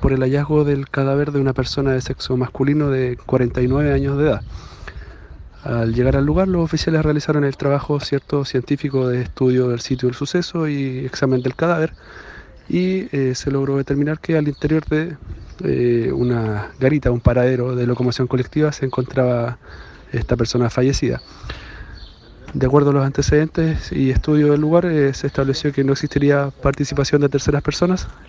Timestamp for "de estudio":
9.08-9.68